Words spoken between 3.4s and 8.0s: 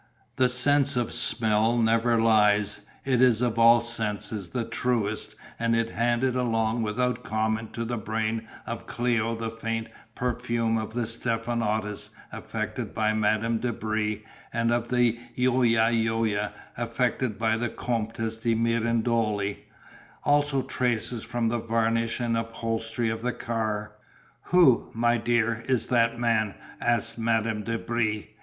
of all senses the truest and it handed along without comment to the